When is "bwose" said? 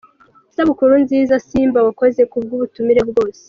3.09-3.39